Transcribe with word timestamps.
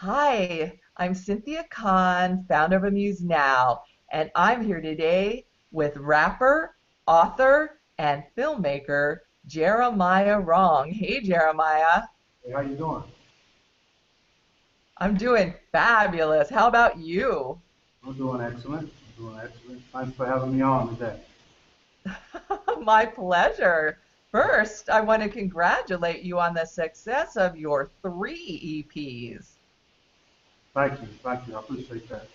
Hi, 0.00 0.78
I'm 0.98 1.14
Cynthia 1.14 1.64
Kahn, 1.70 2.44
founder 2.50 2.76
of 2.76 2.84
Amuse 2.84 3.22
Now, 3.22 3.80
and 4.12 4.30
I'm 4.36 4.62
here 4.62 4.82
today 4.82 5.46
with 5.72 5.96
rapper, 5.96 6.76
author, 7.06 7.80
and 7.96 8.22
filmmaker 8.36 9.20
Jeremiah 9.46 10.38
Wrong. 10.38 10.90
Hey, 10.92 11.22
Jeremiah. 11.22 12.02
Hey, 12.44 12.52
how 12.52 12.58
are 12.58 12.64
you 12.64 12.76
doing? 12.76 13.04
I'm 14.98 15.16
doing 15.16 15.54
fabulous. 15.72 16.50
How 16.50 16.68
about 16.68 16.98
you? 16.98 17.58
I'm 18.06 18.12
doing 18.18 18.42
excellent. 18.42 18.92
I'm 18.92 19.24
doing 19.24 19.40
excellent. 19.42 19.82
Thanks 19.94 20.14
for 20.14 20.26
having 20.26 20.56
me 20.56 20.60
on 20.60 20.94
today. 20.94 21.20
My 22.82 23.06
pleasure. 23.06 23.96
First, 24.30 24.90
I 24.90 25.00
want 25.00 25.22
to 25.22 25.30
congratulate 25.30 26.22
you 26.22 26.38
on 26.38 26.52
the 26.52 26.66
success 26.66 27.38
of 27.38 27.56
your 27.56 27.88
three 28.02 28.84
EPs. 28.94 29.55
Thank 30.76 31.00
you. 31.00 31.08
Thank 31.22 31.48
you. 31.48 31.56
I 31.56 31.60
appreciate 31.60 32.06
that. 32.10 32.28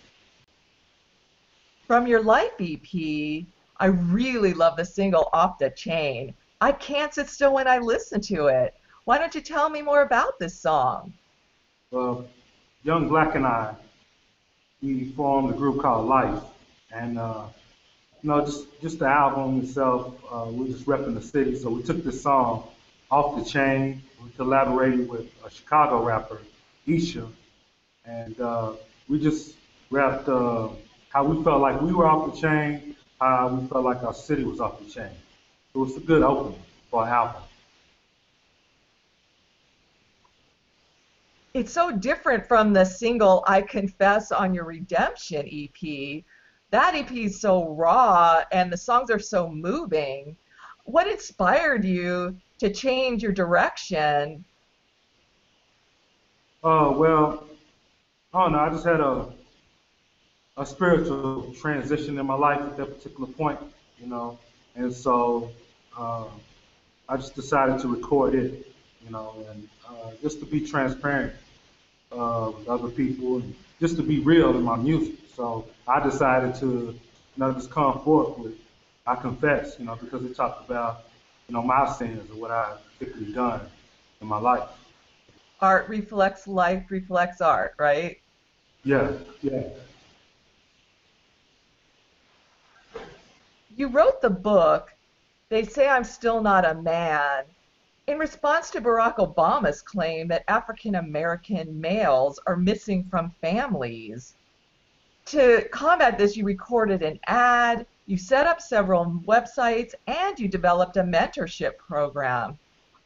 From 1.86 2.08
your 2.08 2.24
Life 2.24 2.50
EP, 2.58 3.44
I 3.76 3.86
really 3.86 4.52
love 4.52 4.76
the 4.76 4.84
single 4.84 5.28
Off 5.32 5.58
the 5.58 5.70
Chain. 5.70 6.34
I 6.60 6.72
can't 6.72 7.14
sit 7.14 7.28
still 7.28 7.54
when 7.54 7.68
I 7.68 7.78
listen 7.78 8.20
to 8.22 8.46
it. 8.46 8.74
Why 9.04 9.18
don't 9.18 9.32
you 9.32 9.42
tell 9.42 9.70
me 9.70 9.80
more 9.80 10.02
about 10.02 10.40
this 10.40 10.58
song? 10.58 11.12
Well, 11.92 12.26
Young 12.82 13.08
Black 13.08 13.36
and 13.36 13.46
I, 13.46 13.76
we 14.82 15.12
formed 15.12 15.54
a 15.54 15.56
group 15.56 15.80
called 15.80 16.08
Life. 16.08 16.42
And, 16.90 17.20
uh, 17.20 17.44
you 18.22 18.28
know, 18.28 18.44
just, 18.44 18.66
just 18.80 18.98
the 18.98 19.06
album 19.06 19.60
itself, 19.60 20.16
uh, 20.28 20.46
we're 20.48 20.66
just 20.66 20.84
repping 20.86 21.14
the 21.14 21.22
city. 21.22 21.54
So 21.54 21.70
we 21.70 21.84
took 21.84 22.02
this 22.02 22.20
song 22.20 22.64
off 23.08 23.36
the 23.36 23.48
chain. 23.48 24.02
We 24.20 24.30
collaborated 24.30 25.08
with 25.08 25.30
a 25.46 25.50
Chicago 25.50 26.02
rapper, 26.02 26.40
Isha, 26.88 27.28
and 28.04 28.40
uh, 28.40 28.72
we 29.08 29.18
just 29.18 29.54
wrapped 29.90 30.28
uh, 30.28 30.68
how 31.10 31.24
we 31.24 31.42
felt 31.44 31.60
like 31.60 31.80
we 31.80 31.92
were 31.92 32.06
off 32.06 32.34
the 32.34 32.40
chain, 32.40 32.96
how 33.20 33.48
we 33.48 33.66
felt 33.68 33.84
like 33.84 34.02
our 34.02 34.14
city 34.14 34.44
was 34.44 34.60
off 34.60 34.78
the 34.80 34.90
chain. 34.90 35.10
It 35.74 35.78
was 35.78 35.96
a 35.96 36.00
good 36.00 36.22
opening 36.22 36.58
for 36.90 37.04
an 37.04 37.10
album. 37.10 37.42
It's 41.54 41.72
so 41.72 41.92
different 41.92 42.46
from 42.46 42.72
the 42.72 42.84
single 42.84 43.44
I 43.46 43.60
Confess 43.60 44.32
on 44.32 44.54
your 44.54 44.64
Redemption 44.64 45.46
EP. 45.46 46.24
That 46.70 46.94
EP 46.94 47.12
is 47.12 47.40
so 47.40 47.68
raw 47.74 48.42
and 48.52 48.72
the 48.72 48.76
songs 48.78 49.10
are 49.10 49.18
so 49.18 49.50
moving. 49.50 50.34
What 50.84 51.06
inspired 51.06 51.84
you 51.84 52.38
to 52.58 52.72
change 52.72 53.22
your 53.22 53.32
direction? 53.32 54.44
Oh, 56.64 56.92
well, 56.92 57.44
I 58.34 58.42
don't 58.44 58.52
know. 58.52 58.60
I 58.60 58.70
just 58.70 58.84
had 58.84 59.00
a 59.00 59.28
a 60.56 60.66
spiritual 60.66 61.54
transition 61.54 62.18
in 62.18 62.26
my 62.26 62.34
life 62.34 62.60
at 62.60 62.76
that 62.76 62.86
particular 62.86 63.26
point, 63.26 63.58
you 64.00 64.06
know, 64.06 64.38
and 64.74 64.92
so 64.92 65.50
uh, 65.96 66.24
I 67.08 67.16
just 67.16 67.34
decided 67.34 67.80
to 67.80 67.88
record 67.88 68.34
it, 68.34 68.66
you 69.04 69.10
know, 69.10 69.34
and 69.50 69.68
uh, 69.88 70.10
just 70.20 70.40
to 70.40 70.46
be 70.46 70.60
transparent 70.60 71.32
uh, 72.12 72.52
with 72.56 72.68
other 72.68 72.88
people 72.88 73.36
and 73.36 73.54
just 73.80 73.96
to 73.96 74.02
be 74.02 74.18
real 74.20 74.50
in 74.50 74.62
my 74.62 74.76
music. 74.76 75.14
So 75.34 75.66
I 75.88 76.02
decided 76.02 76.54
to, 76.56 76.98
know, 77.38 77.52
just 77.52 77.70
come 77.70 78.00
forth 78.02 78.38
with 78.38 78.54
I 79.06 79.16
confess, 79.16 79.76
you 79.80 79.84
know, 79.84 79.96
because 79.96 80.24
it 80.24 80.36
talked 80.36 80.70
about, 80.70 81.04
you 81.48 81.54
know, 81.54 81.62
my 81.62 81.90
sins 81.90 82.30
and 82.30 82.40
what 82.40 82.52
I've 82.52 82.78
particularly 82.98 83.32
done 83.32 83.60
in 84.20 84.28
my 84.28 84.38
life. 84.38 84.68
Art 85.60 85.88
reflects 85.88 86.46
life, 86.46 86.84
reflects 86.90 87.40
art, 87.40 87.74
right? 87.78 88.21
Yeah, 88.84 89.12
yeah. 89.42 89.68
You 93.76 93.88
wrote 93.88 94.20
the 94.20 94.30
book, 94.30 94.90
They 95.48 95.64
Say 95.64 95.88
I'm 95.88 96.04
Still 96.04 96.42
Not 96.42 96.64
a 96.64 96.74
Man, 96.74 97.44
in 98.08 98.18
response 98.18 98.70
to 98.70 98.80
Barack 98.80 99.16
Obama's 99.16 99.80
claim 99.80 100.26
that 100.28 100.44
African 100.48 100.96
American 100.96 101.80
males 101.80 102.40
are 102.46 102.56
missing 102.56 103.04
from 103.04 103.32
families. 103.40 104.34
To 105.26 105.66
combat 105.70 106.18
this, 106.18 106.36
you 106.36 106.44
recorded 106.44 107.02
an 107.02 107.20
ad, 107.28 107.86
you 108.06 108.18
set 108.18 108.48
up 108.48 108.60
several 108.60 109.22
websites, 109.24 109.94
and 110.08 110.38
you 110.38 110.48
developed 110.48 110.96
a 110.96 111.02
mentorship 111.04 111.78
program. 111.78 112.58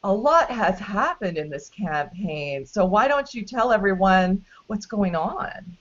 A 0.03 0.13
lot 0.13 0.51
has 0.51 0.79
happened 0.79 1.37
in 1.37 1.49
this 1.49 1.69
campaign, 1.69 2.65
so 2.65 2.85
why 2.85 3.07
don't 3.07 3.33
you 3.33 3.43
tell 3.43 3.71
everyone 3.71 4.45
what's 4.67 4.85
going 4.85 5.15
on? 5.15 5.77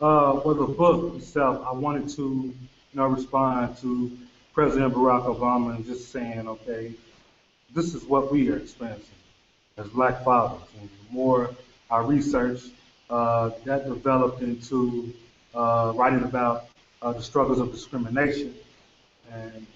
Uh, 0.00 0.40
well, 0.44 0.54
the 0.54 0.66
book 0.66 1.16
itself, 1.16 1.64
I 1.66 1.72
wanted 1.72 2.08
to, 2.10 2.22
you 2.22 2.54
know, 2.92 3.06
respond 3.06 3.78
to 3.78 4.12
President 4.52 4.92
Barack 4.92 5.24
Obama 5.24 5.74
and 5.74 5.84
just 5.86 6.12
saying, 6.12 6.46
okay, 6.46 6.92
this 7.74 7.94
is 7.94 8.04
what 8.04 8.30
we 8.30 8.50
are 8.50 8.56
experiencing 8.58 9.14
as 9.78 9.88
black 9.88 10.22
fathers. 10.22 10.60
And 10.78 10.88
the 10.88 11.12
more 11.14 11.50
I 11.90 12.00
researched, 12.00 12.70
uh, 13.10 13.50
that 13.64 13.86
developed 13.86 14.42
into 14.42 15.12
uh, 15.54 15.92
writing 15.96 16.24
about 16.24 16.66
uh, 17.02 17.12
the 17.12 17.22
struggles 17.22 17.58
of 17.58 17.72
discrimination 17.72 18.54
and 19.32 19.66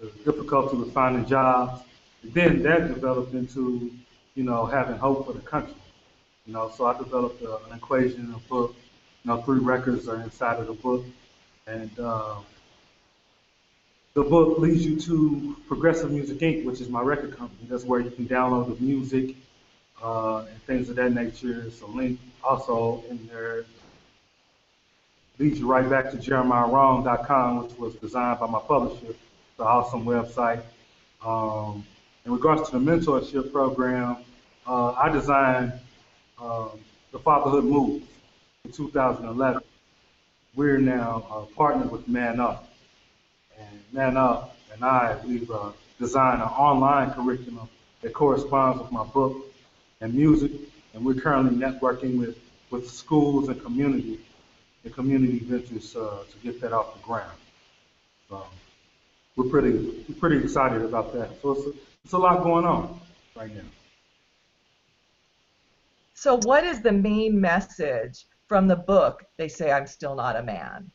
the 0.00 0.06
difficulty 0.24 0.76
with 0.76 0.92
finding 0.92 1.26
jobs. 1.26 1.82
Then 2.22 2.62
that 2.62 2.88
developed 2.88 3.34
into, 3.34 3.90
you 4.34 4.44
know, 4.44 4.66
having 4.66 4.98
hope 4.98 5.26
for 5.26 5.32
the 5.32 5.40
country. 5.40 5.74
You 6.46 6.54
know, 6.54 6.70
so 6.76 6.86
I 6.86 6.96
developed 6.98 7.42
uh, 7.42 7.58
an 7.70 7.76
equation 7.76 8.20
in 8.20 8.34
a 8.34 8.38
book 8.48 8.74
you 9.24 9.30
know, 9.30 9.42
three 9.42 9.58
records 9.58 10.08
are 10.08 10.20
inside 10.20 10.58
of 10.58 10.66
the 10.66 10.72
book, 10.72 11.04
and 11.66 11.90
uh, 11.98 12.36
the 14.14 14.22
book 14.22 14.58
leads 14.58 14.84
you 14.84 14.98
to 15.00 15.56
Progressive 15.68 16.10
Music 16.10 16.38
Inc., 16.38 16.64
which 16.64 16.80
is 16.80 16.88
my 16.88 17.02
record 17.02 17.36
company. 17.36 17.68
That's 17.68 17.84
where 17.84 18.00
you 18.00 18.10
can 18.10 18.26
download 18.26 18.78
the 18.78 18.82
music 18.82 19.36
uh, 20.02 20.38
and 20.38 20.62
things 20.62 20.88
of 20.88 20.96
that 20.96 21.12
nature. 21.12 21.64
It's 21.66 21.82
a 21.82 21.86
link 21.86 22.18
also 22.42 23.04
in 23.10 23.26
there. 23.26 23.64
Leads 25.38 25.60
you 25.60 25.66
right 25.66 25.88
back 25.88 26.10
to 26.12 26.16
jeremiahwrong.com, 26.16 27.62
which 27.62 27.78
was 27.78 27.94
designed 27.96 28.40
by 28.40 28.46
my 28.46 28.60
publisher. 28.60 29.06
It's 29.06 29.18
an 29.58 29.66
awesome 29.66 30.04
website. 30.04 30.62
Um, 31.24 31.84
in 32.24 32.32
regards 32.32 32.68
to 32.70 32.78
the 32.78 32.84
mentorship 32.84 33.52
program, 33.52 34.16
uh, 34.66 34.92
I 34.92 35.08
designed 35.10 35.72
um, 36.40 36.70
the 37.12 37.18
Fatherhood 37.18 37.64
Move 37.64 38.02
in 38.64 38.72
2011, 38.72 39.62
we're 40.54 40.78
now 40.78 41.26
uh, 41.30 41.54
partnered 41.56 41.90
with 41.90 42.06
Man 42.08 42.40
Up. 42.40 42.68
And 43.58 43.80
Man 43.92 44.16
Up 44.16 44.56
and 44.72 44.84
I, 44.84 45.16
we've 45.26 45.50
uh, 45.50 45.70
designed 45.98 46.42
an 46.42 46.48
online 46.48 47.12
curriculum 47.12 47.68
that 48.02 48.12
corresponds 48.12 48.80
with 48.80 48.92
my 48.92 49.04
book 49.04 49.36
and 50.00 50.14
music, 50.14 50.52
and 50.94 51.04
we're 51.04 51.14
currently 51.14 51.56
networking 51.56 52.18
with, 52.18 52.38
with 52.70 52.90
schools 52.90 53.48
and 53.48 53.62
community, 53.62 54.20
and 54.84 54.94
community 54.94 55.38
ventures 55.38 55.96
uh, 55.96 56.22
to 56.30 56.38
get 56.42 56.60
that 56.60 56.72
off 56.72 56.94
the 56.94 57.02
ground. 57.02 57.36
So 58.28 58.44
we're 59.36 59.48
pretty, 59.48 60.04
pretty 60.18 60.38
excited 60.38 60.82
about 60.82 61.12
that. 61.14 61.40
So 61.42 61.52
it's 61.52 61.66
a, 61.66 61.89
it's 62.04 62.12
a 62.12 62.18
lot 62.18 62.42
going 62.42 62.64
on 62.64 63.00
right 63.36 63.54
now. 63.54 63.62
So 66.14 66.38
what 66.44 66.64
is 66.64 66.82
the 66.82 66.92
main 66.92 67.40
message 67.40 68.26
from 68.46 68.68
the 68.68 68.76
book, 68.76 69.24
they 69.36 69.48
say 69.48 69.72
I'm 69.72 69.86
still 69.86 70.14
not 70.14 70.36
a 70.36 70.42
man? 70.42 70.90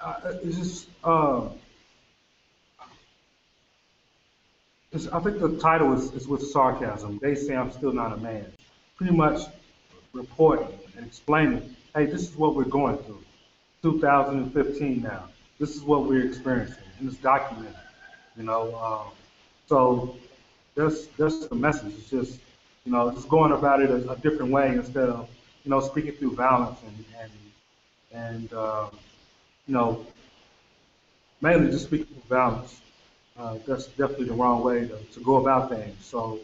Uh, 0.00 0.14
it's 0.44 0.56
just, 0.56 0.88
uh, 1.02 1.48
it's, 4.92 5.08
I 5.08 5.20
think 5.20 5.40
the 5.40 5.58
title 5.58 5.92
is, 5.92 6.12
is 6.12 6.28
with 6.28 6.42
sarcasm. 6.42 7.18
They 7.20 7.34
say 7.34 7.56
I'm 7.56 7.72
still 7.72 7.92
not 7.92 8.12
a 8.12 8.16
man. 8.16 8.46
Pretty 8.96 9.14
much 9.14 9.40
reporting 10.12 10.68
and 10.96 11.06
explaining, 11.06 11.74
hey, 11.94 12.06
this 12.06 12.22
is 12.22 12.36
what 12.36 12.54
we're 12.54 12.64
going 12.64 12.98
through. 12.98 13.24
2015 13.82 15.02
now. 15.02 15.24
This 15.58 15.74
is 15.74 15.82
what 15.82 16.04
we're 16.04 16.26
experiencing, 16.26 16.84
and 16.98 17.08
it's 17.08 17.18
documented. 17.18 17.74
You 18.36 18.44
know, 18.44 18.74
um, 18.76 19.12
so 19.70 20.16
that's 20.74 21.06
that's 21.18 21.46
the 21.46 21.54
message. 21.54 21.94
It's 21.94 22.10
just, 22.10 22.40
you 22.84 22.92
know, 22.92 23.12
just 23.12 23.28
going 23.28 23.52
about 23.52 23.80
it 23.80 23.90
a, 23.90 24.10
a 24.10 24.16
different 24.16 24.50
way 24.50 24.74
instead 24.74 25.08
of 25.08 25.28
you 25.64 25.70
know, 25.70 25.80
speaking 25.80 26.12
through 26.12 26.34
violence 26.34 26.80
and 26.88 27.04
and 27.22 27.32
and 28.12 28.52
uh, 28.52 28.86
you 29.68 29.74
know, 29.74 30.04
mainly 31.40 31.70
just 31.70 31.84
speaking 31.86 32.06
through 32.06 32.36
violence. 32.36 32.80
Uh, 33.38 33.58
that's 33.66 33.86
definitely 33.86 34.26
the 34.26 34.34
wrong 34.34 34.62
way 34.64 34.88
to, 34.88 34.96
to 35.14 35.20
go 35.20 35.36
about 35.36 35.70
things. 35.70 36.04
So 36.04 36.40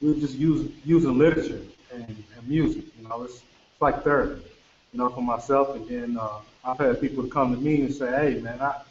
we're 0.00 0.14
just 0.14 0.36
use, 0.36 0.70
using 0.84 1.18
literature 1.18 1.60
and, 1.92 2.08
and 2.08 2.48
music. 2.48 2.84
You 2.98 3.08
know, 3.08 3.24
it's, 3.24 3.34
it's 3.34 3.82
like 3.82 4.04
therapy. 4.04 4.40
You 4.92 5.00
know, 5.00 5.08
for 5.10 5.20
myself, 5.22 5.74
and 5.76 5.88
then 5.88 6.16
uh, 6.18 6.38
I've 6.64 6.78
had 6.78 7.00
people 7.00 7.26
come 7.26 7.54
to 7.54 7.60
me 7.60 7.82
and 7.82 7.92
say, 7.92 8.08
"Hey, 8.10 8.40
man, 8.40 8.60
I, 8.60 8.82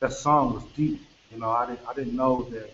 that 0.00 0.12
song 0.12 0.54
was 0.54 0.64
deep. 0.76 1.00
You 1.30 1.38
know, 1.38 1.50
I 1.50 1.66
didn't 1.66 1.80
I 1.88 1.94
didn't 1.94 2.16
know 2.16 2.42
that 2.50 2.72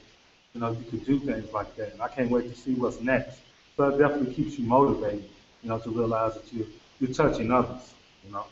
you 0.54 0.60
know 0.60 0.70
you 0.70 0.84
could 0.90 1.04
do 1.04 1.18
things 1.20 1.52
like 1.52 1.76
that, 1.76 1.92
and 1.92 2.00
I 2.00 2.08
can't 2.08 2.30
wait 2.30 2.48
to 2.50 2.56
see 2.56 2.74
what's 2.74 3.00
next." 3.00 3.38
So 3.76 3.88
it 3.88 3.98
definitely 3.98 4.32
keeps 4.34 4.58
you 4.58 4.66
motivated 4.66 5.28
you 5.64 5.70
know, 5.70 5.78
to 5.78 5.90
realize 5.90 6.34
that 6.34 6.52
you 6.52 6.66
you're 7.00 7.12
touching 7.12 7.50
others, 7.50 7.92
you 8.24 8.30
know. 8.30 8.44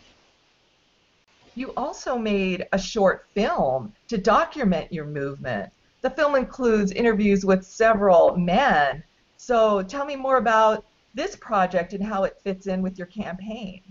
You 1.54 1.72
also 1.76 2.18
made 2.18 2.66
a 2.72 2.78
short 2.78 3.26
film 3.34 3.92
to 4.08 4.18
document 4.18 4.92
your 4.92 5.04
movement. 5.04 5.70
The 6.00 6.10
film 6.10 6.34
includes 6.34 6.90
interviews 6.90 7.44
with 7.44 7.64
several 7.64 8.36
men. 8.36 9.04
So 9.36 9.82
tell 9.82 10.06
me 10.06 10.16
more 10.16 10.38
about 10.38 10.86
this 11.14 11.36
project 11.36 11.92
and 11.92 12.02
how 12.02 12.24
it 12.24 12.40
fits 12.42 12.66
in 12.66 12.82
with 12.82 12.98
your 12.98 13.06
campaign. 13.08 13.82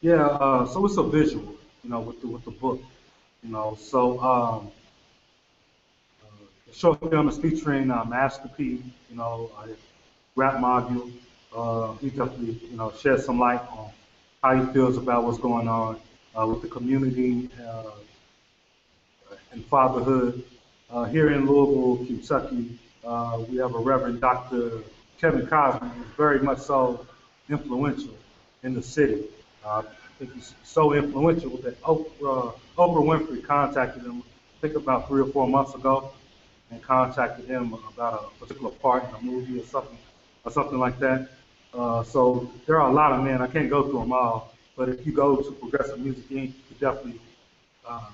Yeah, 0.00 0.26
uh, 0.26 0.66
so 0.66 0.86
it's 0.86 0.96
a 0.96 1.02
visual, 1.02 1.54
you 1.84 1.90
know, 1.90 2.00
with 2.00 2.20
the 2.20 2.28
with 2.28 2.44
the 2.44 2.50
book, 2.50 2.80
you 3.42 3.50
know. 3.50 3.76
So 3.78 4.18
um, 4.20 4.70
short 6.72 6.98
film 7.10 7.28
is 7.28 7.38
featuring 7.38 7.90
uh, 7.90 8.04
Master 8.04 8.48
P, 8.56 8.82
you 9.10 9.16
know, 9.16 9.50
uh, 9.58 9.66
rap 10.36 10.54
module. 10.54 11.10
Uh, 11.54 11.92
he 11.94 12.10
definitely, 12.10 12.60
you 12.70 12.76
know, 12.76 12.92
shed 12.92 13.20
some 13.20 13.38
light 13.38 13.60
on 13.70 13.90
how 14.42 14.54
he 14.54 14.72
feels 14.72 14.96
about 14.96 15.24
what's 15.24 15.38
going 15.38 15.68
on 15.68 15.98
uh, 16.38 16.46
with 16.46 16.62
the 16.62 16.68
community 16.68 17.48
uh, 17.66 17.90
and 19.52 19.64
fatherhood. 19.66 20.42
Uh, 20.90 21.04
here 21.04 21.32
in 21.32 21.46
Louisville, 21.46 22.06
Kentucky, 22.06 22.78
uh, 23.04 23.42
we 23.48 23.56
have 23.56 23.74
a 23.74 23.78
Reverend 23.78 24.20
Dr. 24.20 24.82
Kevin 25.20 25.46
Cosby, 25.46 25.86
who's 25.86 26.06
very 26.16 26.40
much 26.40 26.58
so 26.58 27.06
influential 27.48 28.14
in 28.62 28.74
the 28.74 28.82
city. 28.82 29.24
I 29.66 29.82
think 30.18 30.34
he's 30.34 30.54
so 30.64 30.94
influential 30.94 31.56
that 31.58 31.80
Oprah, 31.82 32.54
Oprah 32.76 33.02
Winfrey 33.04 33.44
contacted 33.44 34.02
him, 34.02 34.22
I 34.22 34.60
think 34.60 34.76
about 34.76 35.08
three 35.08 35.22
or 35.22 35.26
four 35.26 35.46
months 35.46 35.74
ago, 35.74 36.12
and 36.70 36.82
contacted 36.82 37.46
him 37.46 37.74
about 37.94 38.32
a 38.32 38.40
particular 38.40 38.70
part 38.70 39.08
in 39.08 39.14
a 39.14 39.22
movie 39.22 39.60
or 39.60 39.64
something, 39.64 39.98
or 40.44 40.52
something 40.52 40.78
like 40.78 40.98
that. 40.98 41.28
Uh, 41.74 42.02
so 42.02 42.50
there 42.66 42.80
are 42.80 42.90
a 42.90 42.92
lot 42.92 43.12
of 43.12 43.22
men. 43.24 43.42
I 43.42 43.46
can't 43.46 43.70
go 43.70 43.88
through 43.88 44.00
them 44.00 44.12
all, 44.12 44.54
but 44.76 44.88
if 44.88 45.06
you 45.06 45.12
go 45.12 45.36
to 45.36 45.50
Progressive 45.52 45.98
Music 45.98 46.28
Inc., 46.30 46.48
you 46.48 46.76
definitely 46.80 47.20
uh, 47.86 48.10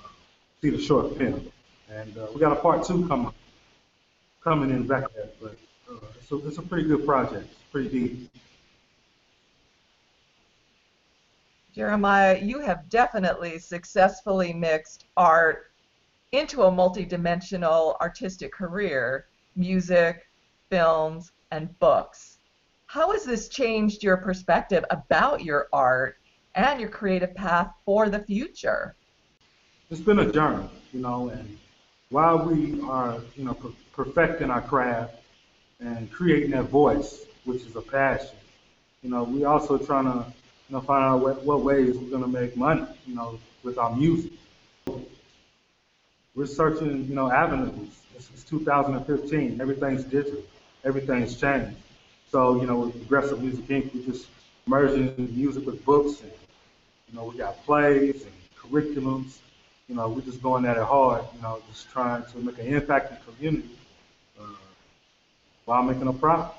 see 0.61 0.69
the 0.69 0.81
short 0.81 1.17
film. 1.17 1.51
And 1.89 2.17
uh, 2.17 2.27
we 2.33 2.39
got 2.39 2.51
a 2.51 2.55
part 2.55 2.85
two 2.85 3.07
coming 3.07 3.31
coming 4.43 4.69
in 4.69 4.85
back 4.85 5.11
there, 5.15 5.29
but 5.41 5.57
uh, 5.89 5.97
so 6.27 6.41
it's 6.45 6.57
a 6.57 6.61
pretty 6.61 6.87
good 6.87 7.05
project. 7.05 7.47
It's 7.49 7.71
pretty 7.71 7.89
deep. 7.89 8.31
Jeremiah, 11.73 12.39
you 12.41 12.59
have 12.59 12.87
definitely 12.87 13.59
successfully 13.59 14.53
mixed 14.53 15.05
art 15.17 15.71
into 16.31 16.63
a 16.63 16.71
multidimensional 16.71 17.97
artistic 18.01 18.51
career 18.51 19.25
music, 19.55 20.27
films, 20.69 21.31
and 21.51 21.77
books. 21.79 22.39
How 22.87 23.11
has 23.11 23.23
this 23.23 23.47
changed 23.47 24.03
your 24.03 24.17
perspective 24.17 24.83
about 24.89 25.43
your 25.43 25.67
art 25.71 26.17
and 26.55 26.79
your 26.79 26.89
creative 26.89 27.33
path 27.35 27.71
for 27.85 28.09
the 28.09 28.19
future? 28.19 28.95
It's 29.89 30.01
been 30.01 30.19
a 30.19 30.31
journey, 30.31 30.67
you 30.93 31.01
know, 31.01 31.29
and 31.29 31.57
while 32.09 32.45
we 32.45 32.81
are, 32.81 33.19
you 33.35 33.45
know, 33.45 33.53
per- 33.53 33.71
perfecting 33.93 34.49
our 34.49 34.61
craft 34.61 35.15
and 35.79 36.11
creating 36.11 36.51
that 36.51 36.65
voice, 36.65 37.25
which 37.45 37.63
is 37.63 37.75
a 37.75 37.81
passion, 37.81 38.35
you 39.03 39.09
know, 39.09 39.23
we 39.23 39.45
also 39.45 39.77
trying 39.77 40.05
to, 40.05 40.25
you 40.69 40.75
know, 40.75 40.81
find 40.81 41.03
out 41.03 41.21
what, 41.21 41.43
what 41.43 41.61
ways 41.61 41.95
we're 41.95 42.09
going 42.09 42.23
to 42.23 42.27
make 42.27 42.57
money, 42.57 42.85
you 43.05 43.15
know, 43.15 43.39
with 43.63 43.77
our 43.77 43.95
music. 43.95 44.31
We're 46.35 46.45
searching, 46.45 47.05
you 47.05 47.15
know, 47.15 47.31
avenues. 47.31 47.95
It's, 48.15 48.29
it's 48.33 48.43
2015. 48.43 49.61
Everything's 49.61 50.03
digital. 50.03 50.43
Everything's 50.83 51.39
changed. 51.39 51.77
So, 52.29 52.59
you 52.59 52.67
know, 52.67 52.79
with 52.79 53.07
Progressive 53.07 53.41
Music 53.41 53.65
Inc., 53.67 53.95
we're 53.95 54.03
just 54.03 54.27
merging 54.67 55.13
music 55.33 55.65
with 55.65 55.83
books, 55.85 56.21
and 56.21 56.31
you 57.09 57.15
know, 57.15 57.25
we 57.25 57.37
got 57.37 57.63
plays 57.65 58.23
and 58.23 58.33
curriculums. 58.57 59.37
You 59.87 59.95
know, 59.95 60.09
we're 60.09 60.21
just 60.21 60.41
going 60.41 60.65
at 60.65 60.75
it 60.75 60.83
hard. 60.83 61.23
You 61.35 61.41
know, 61.41 61.61
just 61.69 61.89
trying 61.89 62.25
to 62.25 62.37
make 62.39 62.57
an 62.59 62.67
impact 62.67 63.11
in 63.11 63.17
the 63.17 63.31
community 63.31 63.77
uh, 64.39 64.43
while 65.65 65.83
making 65.83 66.07
a 66.07 66.13
profit. 66.13 66.55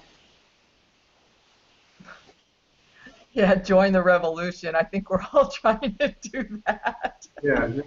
Yeah, 3.32 3.54
join 3.56 3.92
the 3.92 4.02
revolution. 4.02 4.74
I 4.74 4.82
think 4.82 5.10
we're 5.10 5.20
all 5.34 5.48
trying 5.50 5.94
to 5.96 6.14
do 6.22 6.62
that. 6.66 7.26
Yeah, 7.42 7.66
yeah. 7.66 7.82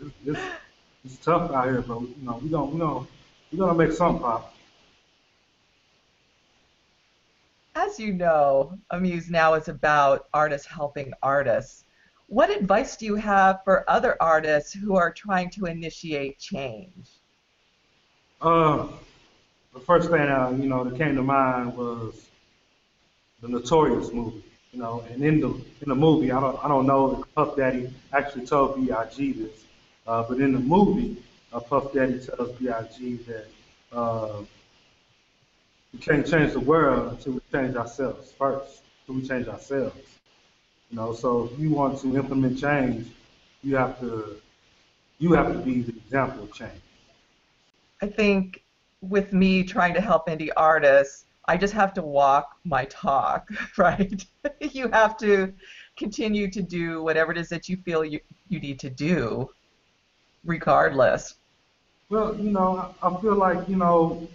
It's, 0.00 0.14
it's, 0.26 0.40
it's 1.12 1.24
tough 1.24 1.50
out 1.52 1.64
here, 1.64 1.82
but 1.82 2.00
you 2.00 2.14
know, 2.22 2.38
we 2.42 2.48
gonna 2.48 2.66
we 2.66 2.78
gonna 2.78 3.06
we 3.50 3.58
gonna 3.58 3.74
make 3.74 3.92
something 3.92 4.20
pop. 4.22 4.54
As 7.74 7.98
you 7.98 8.12
know, 8.12 8.78
Amuse 8.90 9.30
Now 9.30 9.54
is 9.54 9.68
about 9.68 10.26
artists 10.34 10.66
helping 10.66 11.12
artists. 11.22 11.84
What 12.26 12.50
advice 12.50 12.96
do 12.96 13.06
you 13.06 13.14
have 13.14 13.60
for 13.64 13.88
other 13.88 14.16
artists 14.20 14.72
who 14.74 14.96
are 14.96 15.12
trying 15.12 15.48
to 15.50 15.66
initiate 15.66 16.38
change? 16.38 17.08
Uh, 18.42 18.88
the 19.72 19.80
first 19.80 20.10
thing 20.10 20.20
uh, 20.20 20.50
you 20.50 20.68
know 20.68 20.84
that 20.84 20.98
came 20.98 21.14
to 21.14 21.22
mind 21.22 21.74
was 21.76 22.28
the 23.40 23.48
Notorious 23.48 24.12
movie. 24.12 24.44
You 24.72 24.80
know, 24.80 25.02
and 25.10 25.24
in 25.24 25.40
the 25.40 25.48
in 25.48 25.88
the 25.88 25.94
movie, 25.94 26.30
I 26.30 26.40
don't 26.40 26.62
I 26.62 26.68
don't 26.68 26.86
know 26.86 27.22
if 27.22 27.34
Puff 27.34 27.56
Daddy 27.56 27.88
actually 28.12 28.44
told 28.44 28.76
B.I.G. 28.76 29.32
this, 29.32 29.64
uh, 30.08 30.24
but 30.26 30.40
in 30.40 30.52
the 30.52 30.58
movie, 30.58 31.22
uh, 31.52 31.60
Puff 31.60 31.92
Daddy 31.92 32.18
tells 32.18 32.52
B.I.G. 32.52 33.16
that 33.28 33.46
uh, 33.92 34.40
we 35.92 35.98
can't 36.00 36.26
change 36.26 36.52
the 36.52 36.60
world 36.60 37.12
until 37.12 37.34
we 37.34 37.40
change 37.52 37.76
ourselves 37.76 38.32
first. 38.32 38.80
Until 39.06 39.20
we 39.20 39.28
change 39.28 39.48
ourselves. 39.48 39.96
You 40.90 40.96
know, 40.96 41.12
so 41.12 41.50
if 41.52 41.58
you 41.58 41.70
want 41.70 42.00
to 42.00 42.16
implement 42.16 42.58
change, 42.58 43.06
you 43.62 43.76
have 43.76 44.00
to 44.00 44.40
you 45.18 45.32
have 45.34 45.52
to 45.52 45.58
be 45.58 45.82
the 45.82 45.92
example 45.92 46.44
of 46.44 46.54
change. 46.54 46.80
I 48.00 48.06
think 48.06 48.64
with 49.02 49.32
me 49.32 49.62
trying 49.62 49.92
to 49.94 50.00
help 50.00 50.28
indie 50.28 50.50
artists, 50.56 51.26
I 51.46 51.56
just 51.56 51.74
have 51.74 51.92
to 51.94 52.02
walk 52.02 52.56
my 52.64 52.84
talk, 52.86 53.48
right? 53.76 54.24
you 54.60 54.88
have 54.88 55.16
to 55.18 55.52
continue 55.96 56.50
to 56.50 56.62
do 56.62 57.02
whatever 57.02 57.32
it 57.32 57.38
is 57.38 57.48
that 57.50 57.68
you 57.68 57.76
feel 57.78 58.04
you, 58.04 58.20
you 58.48 58.60
need 58.60 58.78
to 58.80 58.90
do, 58.90 59.48
regardless. 60.48 61.34
Well, 62.08 62.34
you 62.36 62.50
know, 62.50 62.94
I 63.02 63.14
feel 63.20 63.36
like, 63.36 63.68
you 63.68 63.76
know, 63.76 64.26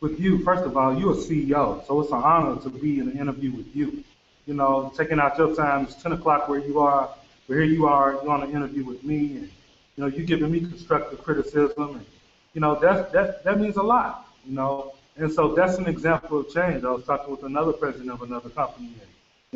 with 0.00 0.20
you, 0.20 0.42
first 0.44 0.62
of 0.62 0.76
all, 0.76 0.96
you're 0.96 1.12
a 1.12 1.16
CEO, 1.16 1.84
so 1.86 2.00
it's 2.00 2.12
an 2.12 2.18
honor 2.18 2.60
to 2.62 2.70
be 2.70 3.00
in 3.00 3.08
an 3.08 3.18
interview 3.18 3.50
with 3.50 3.74
you. 3.74 4.04
You 4.46 4.54
know, 4.54 4.92
taking 4.96 5.18
out 5.18 5.36
your 5.36 5.54
time, 5.56 5.84
it's 5.84 6.00
10 6.00 6.12
o'clock 6.12 6.48
where 6.48 6.60
you 6.60 6.78
are, 6.78 7.10
where 7.48 7.60
here 7.60 7.68
you 7.68 7.86
are, 7.86 8.12
you're 8.12 8.30
on 8.30 8.44
an 8.44 8.50
interview 8.52 8.84
with 8.84 9.02
me, 9.02 9.36
and, 9.38 9.50
you 9.96 10.04
know, 10.04 10.06
you're 10.06 10.24
giving 10.24 10.50
me 10.52 10.60
constructive 10.60 11.20
criticism, 11.22 11.96
and, 11.96 12.06
you 12.54 12.60
know, 12.60 12.76
that, 12.76 13.10
that, 13.12 13.42
that 13.42 13.58
means 13.58 13.76
a 13.76 13.82
lot, 13.82 14.28
you 14.46 14.54
know. 14.54 14.94
And 15.16 15.32
so 15.32 15.54
that's 15.54 15.78
an 15.78 15.86
example 15.86 16.38
of 16.38 16.50
change. 16.50 16.84
I 16.84 16.90
was 16.90 17.04
talking 17.04 17.30
with 17.30 17.42
another 17.42 17.72
president 17.72 18.10
of 18.10 18.22
another 18.22 18.50
company, 18.50 18.90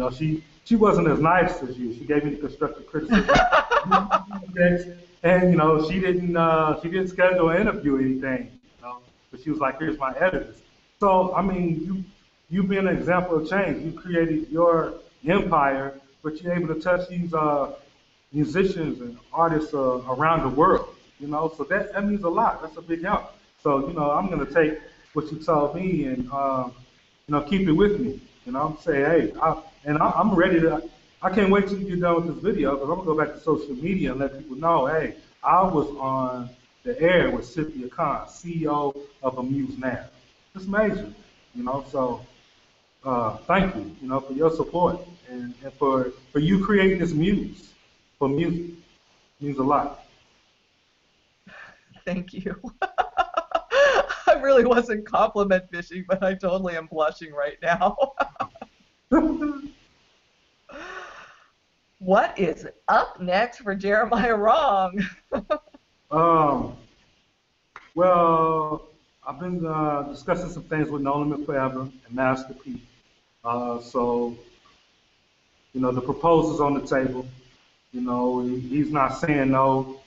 you 0.01 0.07
know, 0.07 0.11
she, 0.11 0.43
she 0.65 0.77
wasn't 0.77 1.09
as 1.09 1.21
nice 1.21 1.63
as 1.63 1.77
you. 1.79 1.93
She 1.93 2.07
gave 2.07 2.25
me 2.25 2.31
the 2.31 2.39
constructive 2.39 2.87
criticism. 2.87 3.37
and, 5.23 5.51
you 5.51 5.59
know, 5.59 5.87
she 5.91 6.01
didn't, 6.01 6.35
uh, 6.35 6.81
she 6.81 6.89
didn't 6.89 7.09
schedule 7.09 7.51
an 7.51 7.61
interview 7.61 7.97
or 7.97 8.01
anything. 8.01 8.51
You 8.79 8.83
know, 8.83 8.99
But 9.31 9.43
she 9.43 9.51
was 9.51 9.59
like, 9.59 9.79
here's 9.79 9.99
my 9.99 10.15
editors. 10.17 10.57
So, 11.01 11.35
I 11.35 11.43
mean, 11.43 11.83
you 11.85 12.05
you've 12.49 12.69
been 12.69 12.89
an 12.89 12.97
example 12.97 13.37
of 13.37 13.51
change. 13.51 13.85
You 13.85 13.93
created 13.93 14.49
your 14.49 14.95
empire, 15.27 16.01
but 16.23 16.41
you're 16.41 16.55
able 16.55 16.75
to 16.75 16.81
touch 16.81 17.07
these 17.11 17.35
uh, 17.35 17.75
musicians 18.33 19.03
and 19.03 19.19
artists 19.35 19.75
uh, 19.75 20.01
around 20.09 20.45
the 20.45 20.57
world, 20.57 20.95
you 21.19 21.29
know? 21.29 21.53
So 21.59 21.65
that, 21.65 21.93
that 21.93 22.07
means 22.07 22.23
a 22.25 22.29
lot. 22.31 22.63
That's 22.63 22.79
a 22.79 22.83
big 22.83 23.03
help. 23.03 23.35
So, 23.63 23.87
you 23.87 23.93
know, 23.93 24.13
I'm 24.13 24.29
going 24.29 24.45
to 24.47 24.51
take 24.51 24.79
what 25.13 25.31
you 25.31 25.39
told 25.41 25.75
me 25.75 26.05
and, 26.07 26.27
uh, 26.33 26.71
you 27.29 27.35
know, 27.35 27.43
keep 27.43 27.69
it 27.69 27.73
with 27.73 28.01
me. 28.01 28.19
You 28.47 28.53
know, 28.53 28.63
I'm 28.63 28.79
saying, 28.79 29.05
hey, 29.05 29.41
I, 29.41 29.63
and 29.85 29.99
I, 29.99 30.11
I'm 30.11 30.35
ready 30.35 30.61
to, 30.61 30.83
I 31.23 31.31
can't 31.31 31.51
wait 31.51 31.69
till 31.69 31.79
you 31.79 31.89
get 31.89 32.01
done 32.01 32.17
with 32.17 32.35
this 32.35 32.43
video 32.43 32.73
because 32.73 32.89
I'm 32.89 32.97
going 32.97 33.07
to 33.07 33.15
go 33.15 33.19
back 33.19 33.35
to 33.35 33.41
social 33.41 33.75
media 33.75 34.13
and 34.13 34.21
let 34.21 34.37
people 34.39 34.57
know, 34.57 34.87
hey, 34.87 35.17
I 35.43 35.63
was 35.63 35.89
on 35.99 36.51
the 36.83 37.01
air 37.01 37.31
with 37.31 37.45
Cynthia 37.45 37.89
Kahn, 37.89 38.27
CEO 38.27 38.97
of 39.23 39.39
Amuse 39.39 39.77
Now. 39.79 40.05
It's 40.55 40.67
major, 40.67 41.13
you 41.55 41.63
know. 41.65 41.85
So 41.91 42.25
uh, 43.05 43.37
thank 43.39 43.75
you, 43.77 43.97
you 44.03 44.09
know, 44.09 44.21
for 44.21 44.33
your 44.33 44.51
support 44.51 44.99
and, 45.31 45.55
and 45.63 45.73
for 45.75 46.11
for 46.33 46.39
you 46.41 46.65
creating 46.65 46.99
this 46.99 47.13
muse 47.13 47.73
for 48.19 48.29
music. 48.29 48.71
It 49.41 49.45
means 49.45 49.59
a 49.59 49.63
lot. 49.63 50.05
Thank 52.05 52.33
you. 52.33 52.57
Really 54.43 54.65
wasn't 54.65 55.07
compliment 55.07 55.65
fishing, 55.71 56.05
but 56.09 56.23
I 56.23 56.35
totally 56.35 56.77
am 56.77 56.87
blushing 56.87 57.33
right 57.33 57.59
now. 57.63 57.97
what 61.99 62.39
is 62.39 62.67
up 62.89 63.21
next 63.21 63.59
for 63.59 63.75
Jeremiah 63.75 64.37
Wrong? 64.37 65.05
Um, 66.13 66.77
well, 67.95 68.89
I've 69.25 69.39
been 69.39 69.65
uh, 69.65 70.03
discussing 70.11 70.51
some 70.51 70.65
things 70.65 70.91
with 70.91 71.03
No 71.03 71.21
Limit 71.21 71.47
Forever 71.47 71.83
and 71.83 72.15
Master 72.15 72.53
P. 72.53 72.83
Uh, 73.45 73.79
so 73.81 74.37
you 75.73 75.81
know, 75.81 75.93
the 75.93 76.01
proposal's 76.01 76.61
on 76.61 76.75
the 76.75 76.87
table. 76.87 77.27
You 77.93 78.01
know, 78.01 78.41
he, 78.43 78.59
he's 78.59 78.91
not 78.91 79.19
saying 79.19 79.51
no. 79.51 80.01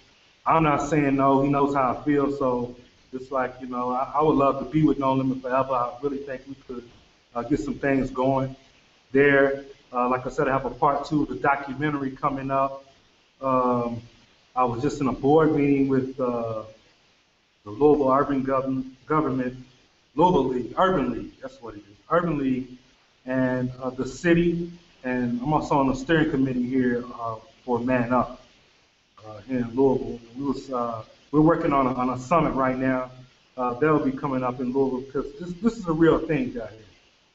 I'm 0.45 0.63
not 0.63 0.89
saying 0.89 1.15
no. 1.15 1.41
He 1.41 1.49
knows 1.49 1.73
how 1.73 1.95
I 1.95 2.03
feel. 2.03 2.35
So 2.35 2.75
it's 3.13 3.31
like, 3.31 3.55
you 3.61 3.67
know, 3.67 3.91
I, 3.91 4.13
I 4.15 4.21
would 4.21 4.35
love 4.35 4.59
to 4.59 4.65
be 4.65 4.83
with 4.83 4.99
No 4.99 5.13
Limit 5.13 5.41
forever. 5.41 5.73
I 5.73 5.93
really 6.01 6.17
think 6.17 6.41
we 6.47 6.55
could 6.67 6.89
uh, 7.35 7.43
get 7.43 7.59
some 7.59 7.75
things 7.75 8.09
going 8.11 8.55
there. 9.11 9.65
Uh, 9.91 10.09
like 10.09 10.25
I 10.25 10.29
said, 10.29 10.47
I 10.47 10.51
have 10.51 10.65
a 10.65 10.71
part 10.71 11.05
two 11.05 11.23
of 11.23 11.29
the 11.29 11.35
documentary 11.35 12.11
coming 12.11 12.51
up. 12.51 12.83
Um, 13.41 14.01
I 14.55 14.63
was 14.65 14.81
just 14.81 15.01
in 15.01 15.07
a 15.07 15.13
board 15.13 15.55
meeting 15.55 15.87
with 15.87 16.19
uh, 16.19 16.63
the 17.63 17.71
Louisville 17.71 18.11
Urban 18.11 18.43
Government, 18.43 19.05
Government, 19.05 19.57
Louisville 20.15 20.45
League, 20.45 20.73
Urban 20.77 21.11
League, 21.11 21.31
that's 21.41 21.61
what 21.61 21.75
it 21.75 21.79
is, 21.79 21.97
Urban 22.09 22.37
League, 22.37 22.77
and 23.25 23.71
uh, 23.81 23.89
the 23.89 24.07
city, 24.07 24.71
and 25.03 25.41
I'm 25.41 25.53
also 25.53 25.79
on 25.79 25.87
the 25.87 25.95
steering 25.95 26.29
committee 26.29 26.67
here 26.67 27.03
uh, 27.19 27.35
for 27.65 27.79
Man 27.79 28.13
Up 28.13 28.43
uh, 29.25 29.37
here 29.47 29.59
in 29.59 29.75
Louisville. 29.75 30.19
We 30.37 30.45
was, 30.45 30.71
uh, 30.71 31.03
we're 31.33 31.41
working 31.41 31.73
on 31.73 31.87
a, 31.87 31.93
on 31.95 32.11
a 32.11 32.19
summit 32.19 32.51
right 32.51 32.77
now. 32.77 33.09
Uh, 33.57 33.73
that'll 33.79 34.05
be 34.05 34.11
coming 34.11 34.43
up 34.43 34.59
in 34.59 34.71
Louisville 34.71 35.01
because 35.01 35.33
this, 35.39 35.51
this 35.63 35.77
is 35.79 35.87
a 35.87 35.91
real 35.91 36.19
thing 36.19 36.51
down 36.51 36.69
here. 36.69 36.79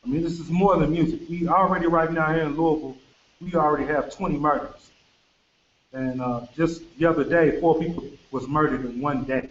I 0.05 0.09
mean, 0.09 0.23
this 0.23 0.39
is 0.39 0.49
more 0.49 0.77
than 0.77 0.93
music. 0.93 1.29
We 1.29 1.49
already 1.49 1.89
right 1.89 2.11
now 2.11 2.33
here 2.33 2.45
in 2.45 2.57
Louisville, 2.57 2.97
we 3.41 3.55
already 3.55 3.87
have 3.87 4.15
20 4.15 4.39
murders. 4.39 4.91
And 5.93 6.23
uh, 6.23 6.47
just 6.57 6.83
the 6.99 7.07
other 7.07 7.25
day, 7.25 7.61
four 7.61 7.77
people 7.81 8.05
was 8.31 8.47
murdered 8.47 8.85
in 8.85 9.01
one 9.01 9.25
day. 9.25 9.49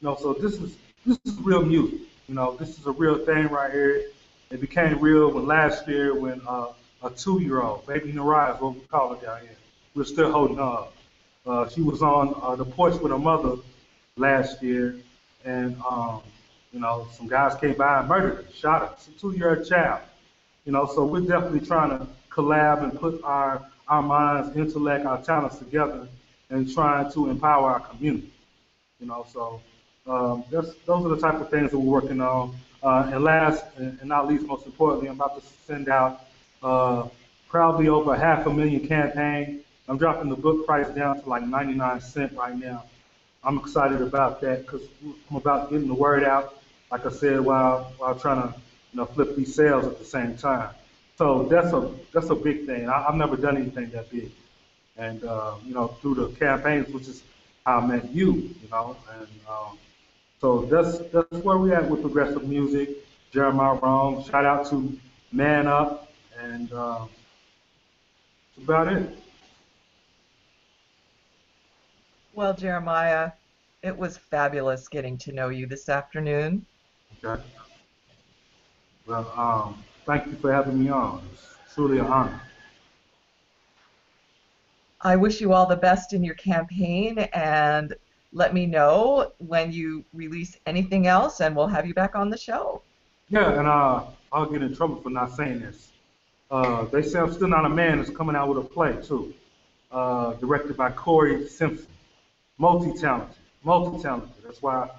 You 0.00 0.08
know, 0.08 0.16
so 0.16 0.34
this 0.34 0.54
is 0.54 0.76
this 1.04 1.18
is 1.24 1.34
real 1.40 1.64
music. 1.64 2.00
You 2.28 2.34
know, 2.36 2.54
this 2.56 2.78
is 2.78 2.86
a 2.86 2.92
real 2.92 3.18
thing 3.18 3.48
right 3.48 3.72
here. 3.72 4.04
It 4.52 4.60
became 4.60 5.00
real 5.00 5.32
when 5.32 5.46
last 5.46 5.88
year 5.88 6.14
when 6.14 6.40
uh, 6.46 6.68
a 7.02 7.10
two-year-old, 7.10 7.86
baby 7.86 8.12
Nariah 8.12 8.54
is 8.54 8.60
what 8.60 8.74
we 8.74 8.80
call 8.82 9.14
her 9.14 9.26
down 9.26 9.40
here, 9.40 9.56
we're 9.96 10.04
still 10.04 10.30
holding 10.30 10.58
her 10.58 10.86
Uh, 11.46 11.68
she 11.70 11.80
was 11.80 12.02
on 12.02 12.34
uh, 12.42 12.54
the 12.54 12.64
porch 12.64 13.00
with 13.00 13.10
her 13.10 13.18
mother 13.18 13.56
last 14.16 14.62
year, 14.62 14.96
and 15.44 15.76
um, 15.88 16.22
you 16.72 16.80
know, 16.80 17.08
some 17.12 17.26
guys 17.26 17.58
came 17.60 17.74
by 17.74 18.00
and 18.00 18.08
murdered 18.08 18.44
her, 18.44 18.52
shot. 18.52 19.06
A 19.06 19.18
two-year-old 19.18 19.68
child. 19.68 20.00
You 20.64 20.72
know, 20.72 20.86
so 20.86 21.04
we're 21.04 21.20
definitely 21.20 21.60
trying 21.66 21.90
to 21.90 22.06
collab 22.30 22.82
and 22.82 22.98
put 22.98 23.22
our 23.24 23.66
our 23.88 24.02
minds, 24.02 24.56
intellect, 24.56 25.04
our 25.04 25.20
talents 25.20 25.58
together, 25.58 26.06
and 26.48 26.72
trying 26.72 27.10
to 27.12 27.28
empower 27.28 27.72
our 27.72 27.80
community. 27.80 28.32
You 29.00 29.06
know, 29.06 29.26
so 29.32 29.60
um, 30.06 30.44
those 30.50 30.76
are 30.86 31.08
the 31.08 31.18
type 31.18 31.40
of 31.40 31.50
things 31.50 31.70
that 31.72 31.78
we're 31.78 32.00
working 32.00 32.20
on. 32.20 32.54
Uh, 32.82 33.10
and 33.12 33.24
last 33.24 33.64
and 33.76 34.02
not 34.04 34.28
least, 34.28 34.46
most 34.46 34.64
importantly, 34.66 35.08
I'm 35.08 35.16
about 35.16 35.40
to 35.40 35.46
send 35.66 35.88
out 35.88 36.24
uh, 36.62 37.08
probably 37.48 37.88
over 37.88 38.16
half 38.16 38.46
a 38.46 38.52
million 38.52 38.86
campaign. 38.86 39.60
I'm 39.88 39.98
dropping 39.98 40.30
the 40.30 40.36
book 40.36 40.66
price 40.66 40.88
down 40.88 41.20
to 41.20 41.28
like 41.28 41.42
99 41.42 42.00
cent 42.00 42.32
right 42.32 42.56
now. 42.56 42.84
I'm 43.42 43.58
excited 43.58 44.02
about 44.02 44.40
that 44.42 44.62
because 44.62 44.82
I'm 45.30 45.36
about 45.36 45.70
getting 45.70 45.88
the 45.88 45.94
word 45.94 46.24
out, 46.24 46.60
like 46.90 47.06
I 47.06 47.10
said, 47.10 47.40
while 47.40 47.92
while 47.96 48.14
trying 48.14 48.42
to 48.42 48.54
you 48.92 48.98
know 48.98 49.06
flip 49.06 49.34
these 49.36 49.54
sales 49.54 49.86
at 49.86 49.98
the 49.98 50.04
same 50.04 50.36
time. 50.36 50.70
So 51.16 51.44
that's 51.44 51.72
a 51.72 51.90
that's 52.12 52.30
a 52.30 52.34
big 52.34 52.66
thing. 52.66 52.88
I, 52.88 53.02
have 53.02 53.14
never 53.14 53.36
done 53.36 53.56
anything 53.56 53.90
that 53.90 54.10
big, 54.10 54.30
and 54.96 55.24
uh, 55.24 55.54
you 55.64 55.72
know 55.72 55.88
through 55.88 56.14
the 56.16 56.28
campaigns, 56.38 56.88
which 56.92 57.08
is 57.08 57.22
how 57.64 57.80
I 57.80 57.86
met 57.86 58.10
you, 58.10 58.32
you 58.32 58.68
know, 58.70 58.96
and 59.18 59.28
um, 59.48 59.78
so 60.40 60.62
that's 60.62 60.98
that's 61.10 61.44
where 61.44 61.56
we 61.56 61.72
at 61.72 61.88
with 61.88 62.02
progressive 62.02 62.46
music. 62.46 62.90
Jeremiah 63.32 63.74
Wrong. 63.74 64.24
Shout 64.24 64.44
out 64.44 64.66
to 64.70 64.98
Man 65.32 65.66
Up, 65.66 66.12
and 66.38 66.70
uh, 66.72 67.06
that's 68.56 68.64
about 68.64 68.92
it. 68.92 69.16
Well, 72.40 72.54
Jeremiah, 72.54 73.32
it 73.82 73.94
was 73.94 74.16
fabulous 74.16 74.88
getting 74.88 75.18
to 75.18 75.30
know 75.30 75.50
you 75.50 75.66
this 75.66 75.90
afternoon. 75.90 76.64
Okay. 77.22 77.42
Well, 79.06 79.30
um, 79.36 79.84
thank 80.06 80.24
you 80.24 80.32
for 80.36 80.50
having 80.50 80.82
me 80.82 80.88
on. 80.88 81.20
It's 81.34 81.74
truly 81.74 81.98
an 81.98 82.06
honor. 82.06 82.40
I 85.02 85.16
wish 85.16 85.42
you 85.42 85.52
all 85.52 85.66
the 85.66 85.76
best 85.76 86.14
in 86.14 86.24
your 86.24 86.34
campaign 86.36 87.18
and 87.34 87.94
let 88.32 88.54
me 88.54 88.64
know 88.64 89.32
when 89.46 89.70
you 89.70 90.02
release 90.14 90.56
anything 90.64 91.08
else 91.08 91.42
and 91.42 91.54
we'll 91.54 91.66
have 91.66 91.86
you 91.86 91.92
back 91.92 92.14
on 92.14 92.30
the 92.30 92.38
show. 92.38 92.80
Yeah, 93.28 93.58
and 93.58 93.68
uh, 93.68 94.04
I'll 94.32 94.46
get 94.46 94.62
in 94.62 94.74
trouble 94.74 94.98
for 95.02 95.10
not 95.10 95.36
saying 95.36 95.60
this. 95.60 95.90
Uh, 96.50 96.84
they 96.86 97.02
say 97.02 97.18
I'm 97.18 97.34
Still 97.34 97.48
Not 97.48 97.66
a 97.66 97.68
Man 97.68 97.98
is 97.98 98.08
coming 98.08 98.34
out 98.34 98.48
with 98.48 98.64
a 98.64 98.66
play, 98.66 98.96
too, 99.02 99.34
uh, 99.92 100.32
directed 100.36 100.78
by 100.78 100.90
Corey 100.90 101.46
Simpson. 101.46 101.86
Multi-talented, 102.60 103.36
multi-talented. 103.64 104.30
That's 104.44 104.60
why 104.60 104.90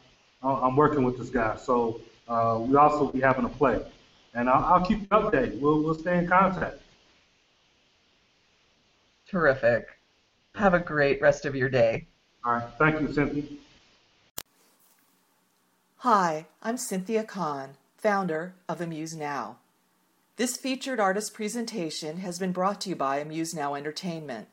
I'm 0.41 0.75
working 0.75 1.03
with 1.03 1.19
this 1.19 1.29
guy. 1.29 1.55
So 1.57 2.01
uh, 2.27 2.57
we 2.59 2.75
also 2.75 3.11
be 3.11 3.21
having 3.21 3.45
a 3.45 3.49
play. 3.49 3.79
And 4.33 4.49
I'll, 4.49 4.63
I'll 4.65 4.85
keep 4.85 5.01
you 5.01 5.07
updated. 5.07 5.59
We'll, 5.61 5.83
we'll 5.83 5.93
stay 5.93 6.17
in 6.17 6.27
contact. 6.27 6.81
Terrific. 9.29 9.89
Have 10.55 10.73
a 10.73 10.79
great 10.79 11.21
rest 11.21 11.45
of 11.45 11.55
your 11.55 11.69
day. 11.69 12.07
All 12.43 12.53
right. 12.53 12.67
Thank 12.79 12.99
you, 12.99 13.13
Cynthia. 13.13 13.43
Hi, 15.97 16.47
I'm 16.63 16.77
Cynthia 16.77 17.23
Kahn, 17.23 17.75
founder 17.95 18.55
of 18.67 18.81
Amuse 18.81 19.15
Now. 19.15 19.57
This 20.37 20.57
featured 20.57 20.99
artist 20.99 21.35
presentation 21.35 22.17
has 22.17 22.39
been 22.39 22.53
brought 22.53 22.81
to 22.81 22.89
you 22.89 22.95
by 22.95 23.19
Amuse 23.19 23.53
Now 23.53 23.75
Entertainment, 23.75 24.47